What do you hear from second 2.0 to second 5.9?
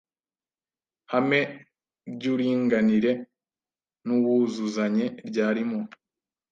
ry’uuringanire n’uwuzuzanye ryarimo